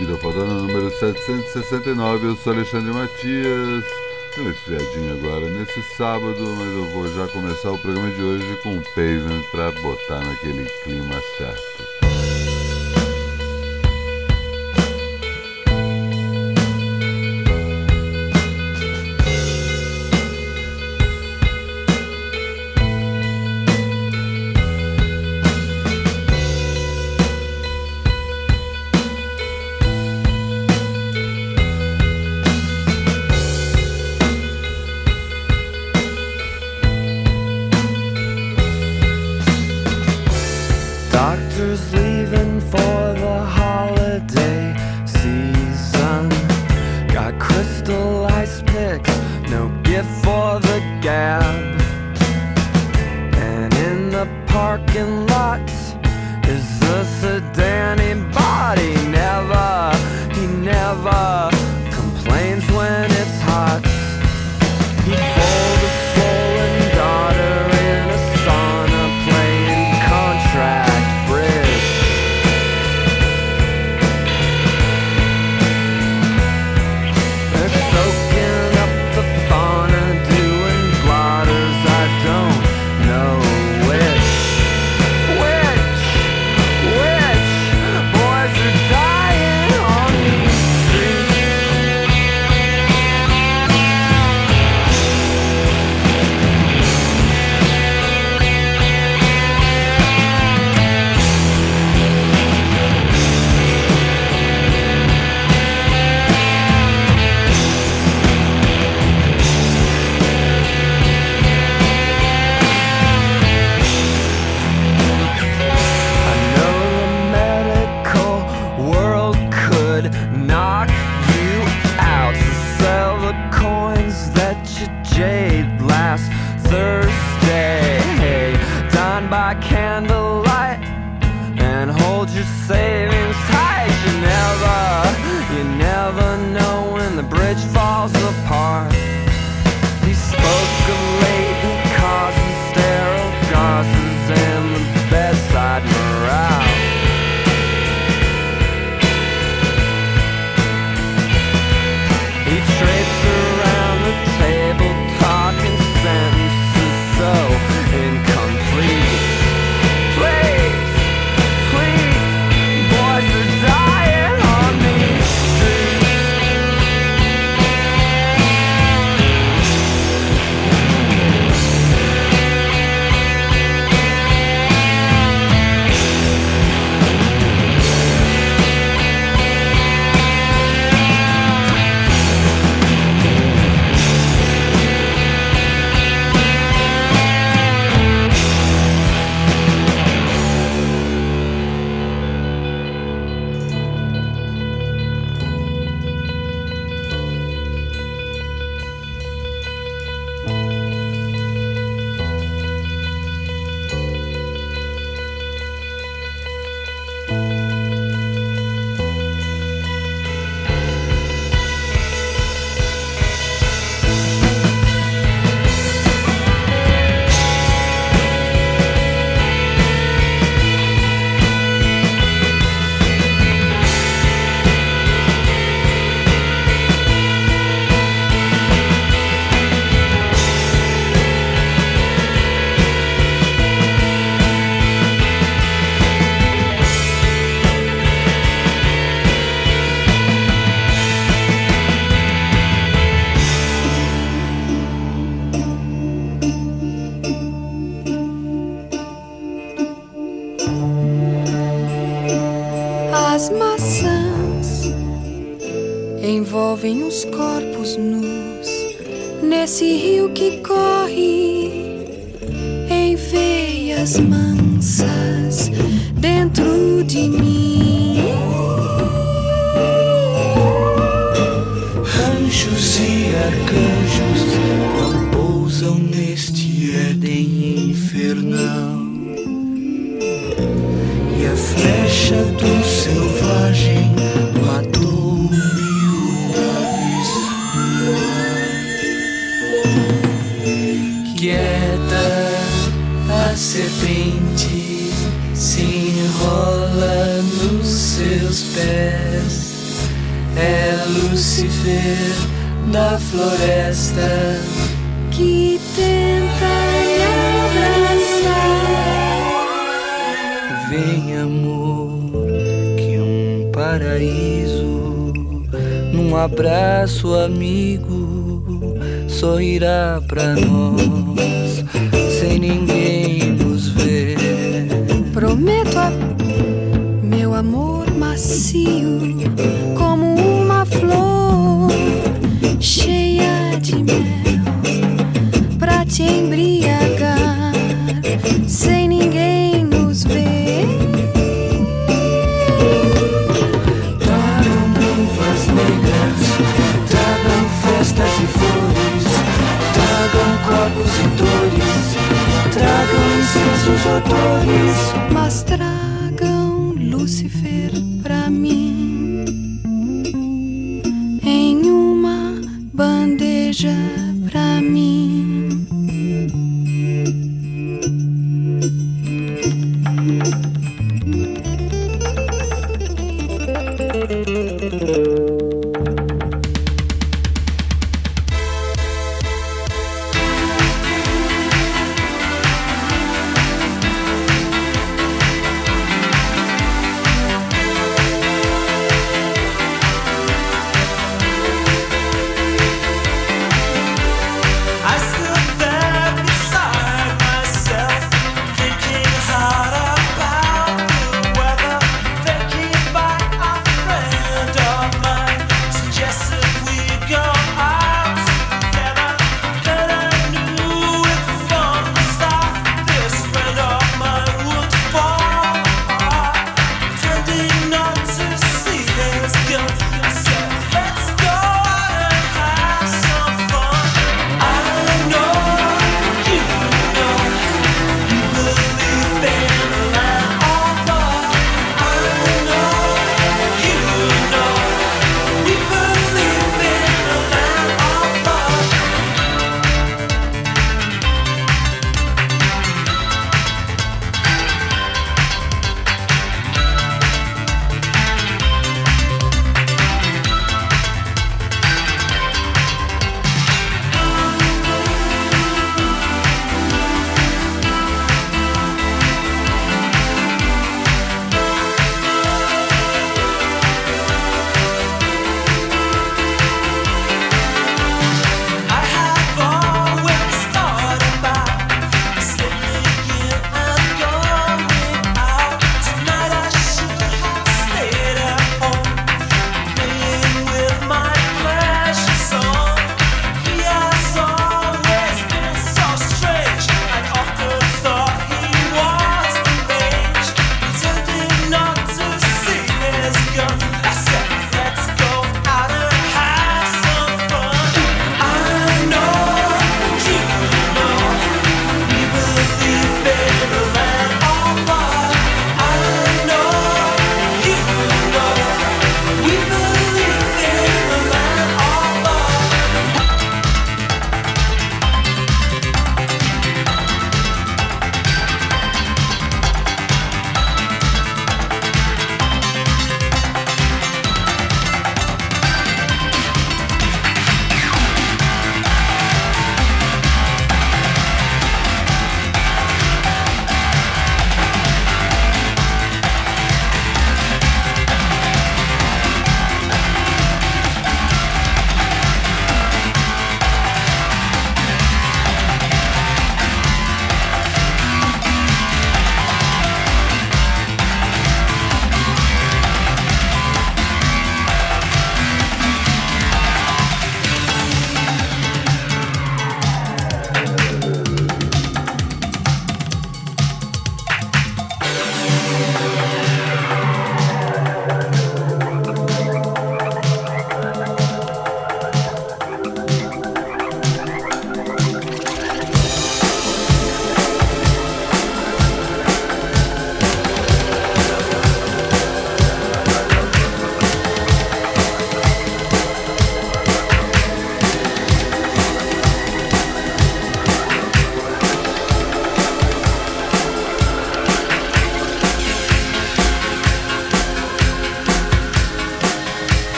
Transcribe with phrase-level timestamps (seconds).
[0.00, 2.28] Vida Fodona número 769.
[2.28, 3.84] Eu sou Alexandre Matias.
[4.34, 8.58] Deu uma esfriadinho agora nesse sábado, mas eu vou já começar o programa de hoje
[8.62, 11.99] com o Pavement para botar naquele clima certo.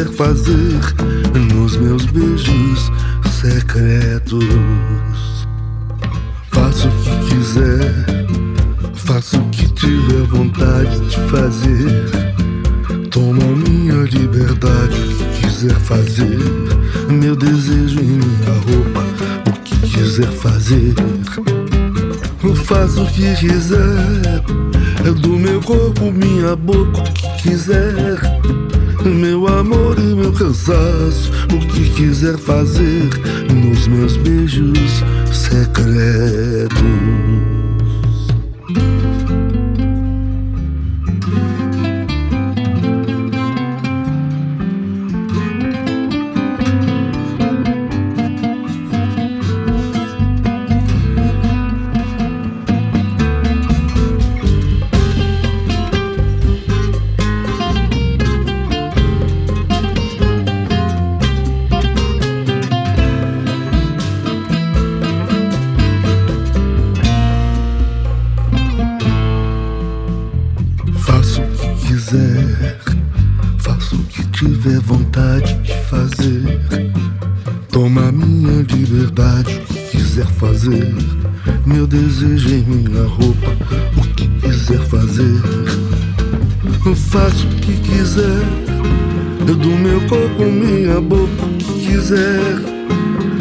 [0.00, 0.80] quiser fazer.
[1.54, 2.90] Nos meus beijos
[3.40, 4.44] secretos.
[6.50, 8.26] Faço o que quiser,
[8.94, 12.10] faço o que tiver vontade de fazer.
[13.10, 16.38] Toma minha liberdade, o que quiser fazer.
[17.10, 19.04] Meu desejo e minha roupa,
[19.48, 20.94] o que quiser fazer.
[22.64, 24.42] Faço o que quiser,
[25.04, 28.18] é do meu corpo, minha boca, o que quiser.
[29.04, 33.08] Meu amor e meu cansaço, o que quiser fazer
[33.52, 36.80] nos meus beijos secretos.
[87.60, 88.40] Que quiser,
[89.44, 92.80] do meu corpo, minha boca, o que quiser.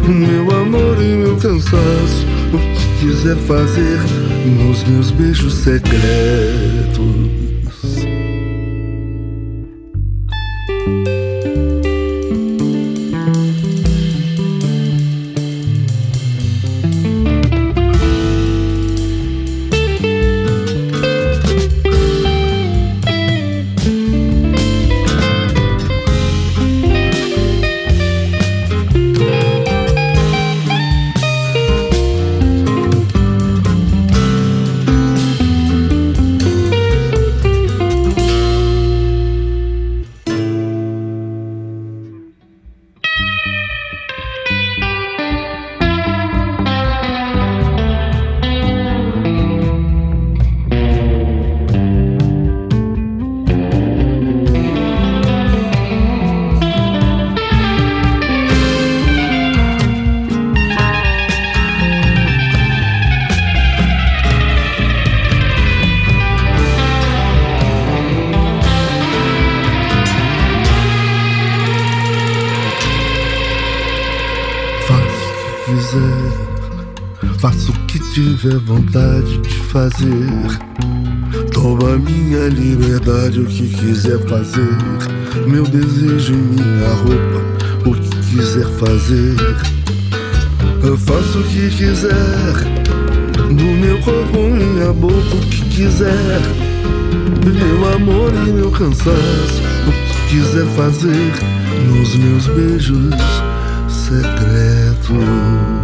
[0.08, 4.00] Meu amor e meu cansaço, o que quiser fazer
[4.46, 6.69] nos meus beijos secretos.
[78.14, 80.26] Tiver vontade de fazer.
[81.54, 84.78] Toma minha liberdade, o que quiser fazer.
[85.48, 89.36] Meu desejo e minha roupa, o que quiser fazer.
[90.84, 92.54] Eu faço o que quiser,
[93.50, 96.42] no meu corpo, minha boca, o que quiser.
[97.46, 101.34] Meu amor e meu cansaço, o que quiser fazer
[101.88, 103.16] nos meus beijos
[103.88, 105.79] secretos.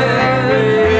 [0.00, 0.99] yeah.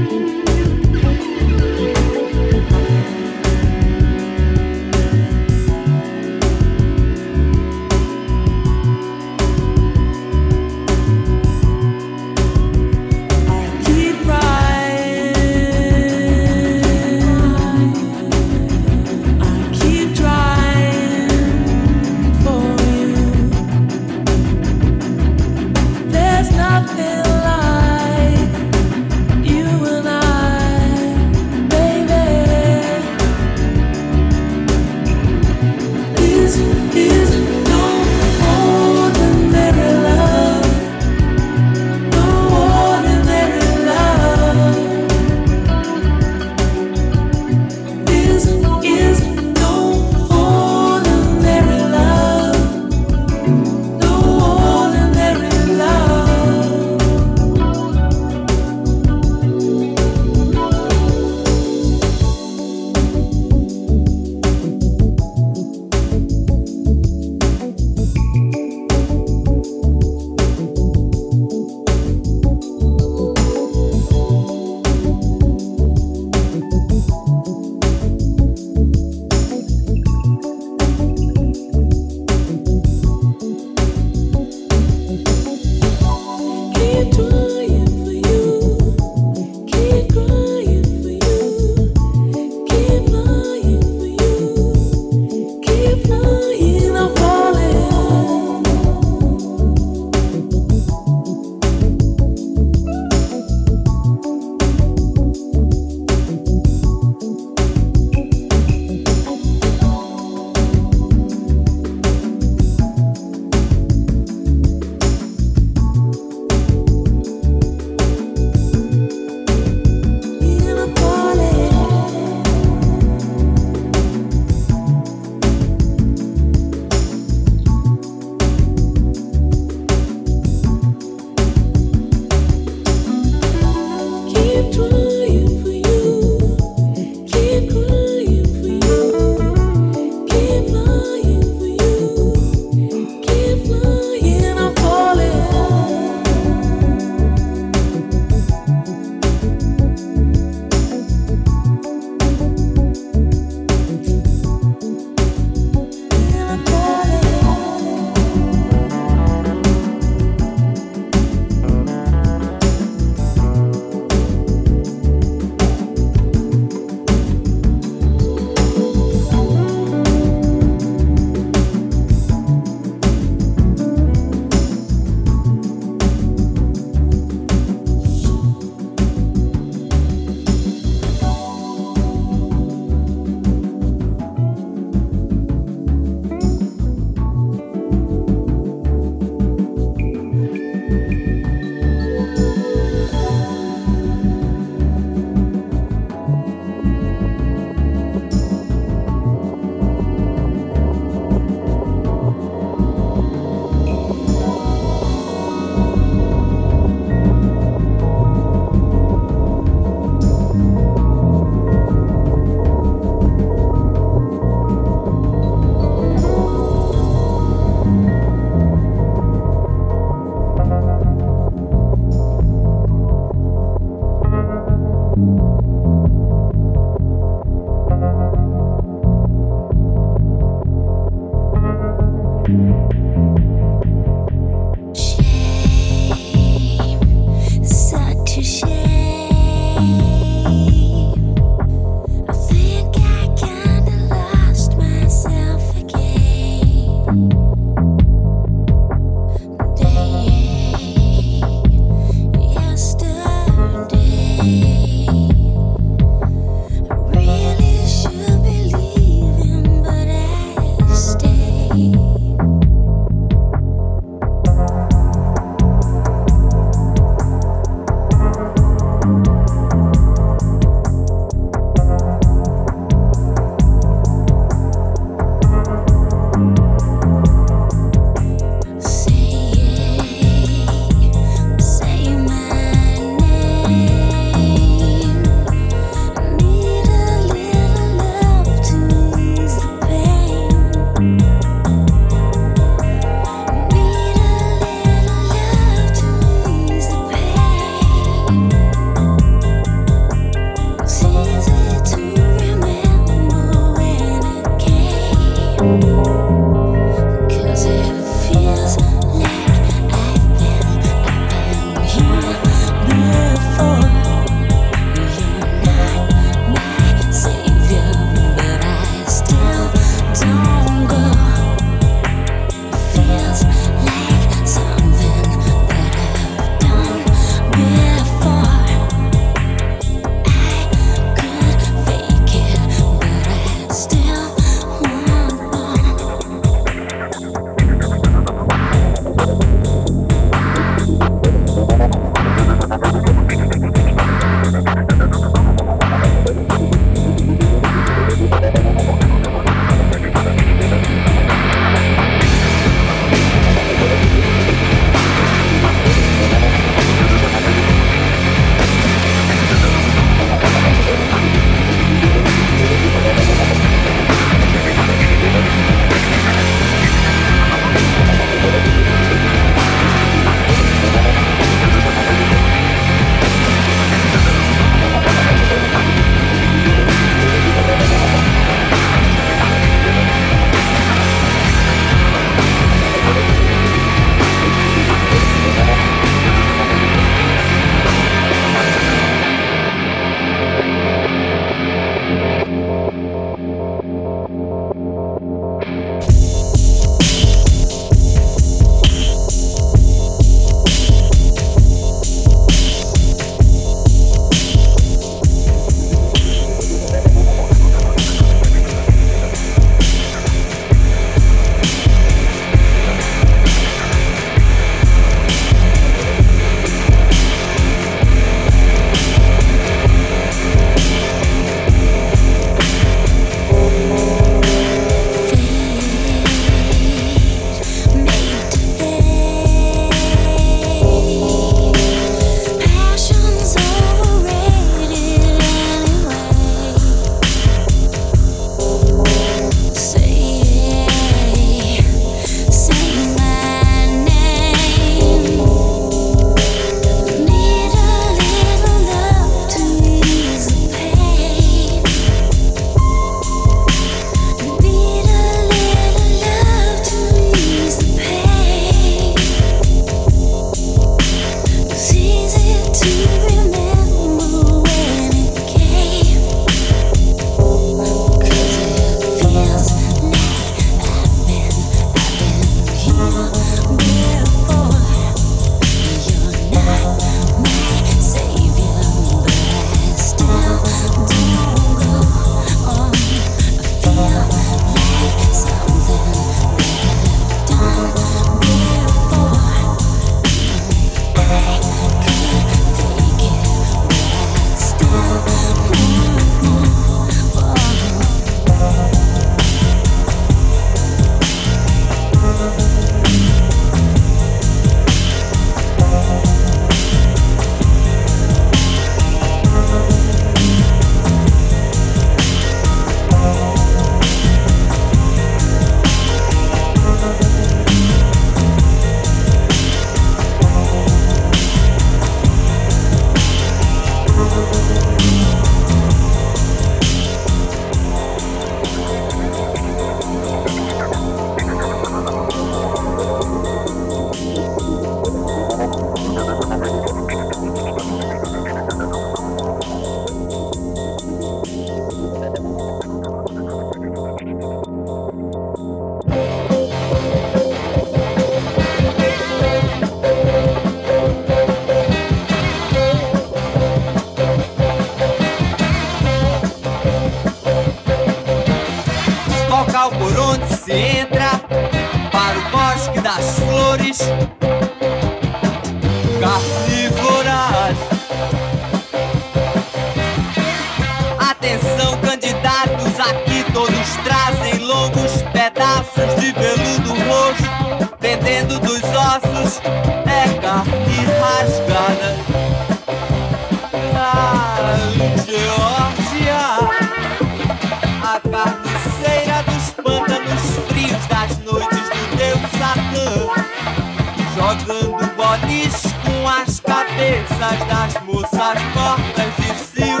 [596.92, 600.00] Cabeças das moças mortas de Sil,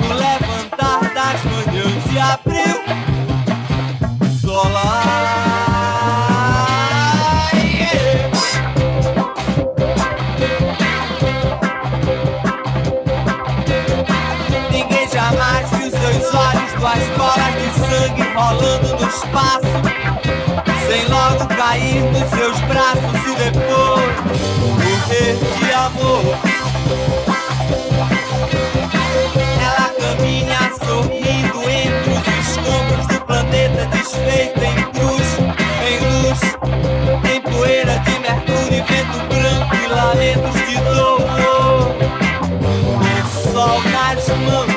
[0.00, 2.76] no levantar das manhãs de abril.
[4.40, 5.10] Solar.
[14.70, 19.76] Ninguém jamais viu seus olhos, duas bolas de sangue rolando no espaço,
[20.86, 23.19] sem logo cair nos seus braços
[25.20, 26.22] de amor.
[29.60, 35.28] Ela caminha sorrindo entre os escombros do planeta desfeito em cruz,
[35.86, 36.40] em luz,
[37.30, 41.20] em poeira de mercúrio, vento branco e lamentos de dor.
[43.52, 44.69] Sol nas mãos,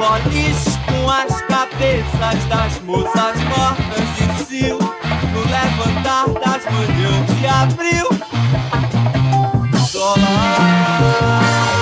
[0.00, 4.78] bolis com as cabeças das moças mortas de sil.
[4.78, 8.08] no levantar das manhãs de abril.
[9.92, 11.79] Dólar.